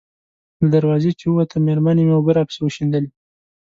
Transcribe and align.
له 0.59 0.67
دروازې 0.75 1.11
چې 1.19 1.25
ووتم، 1.27 1.61
مېرمنې 1.67 2.03
مې 2.07 2.13
اوبه 2.17 2.31
راپسې 2.37 2.59
وشیندلې. 2.61 3.09